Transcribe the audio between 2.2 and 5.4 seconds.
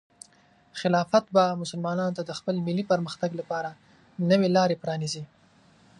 د خپل ملي پرمختګ لپاره نوې لارې پرانیزي.